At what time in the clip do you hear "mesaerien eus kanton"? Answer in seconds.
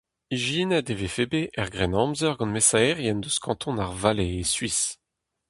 2.55-3.81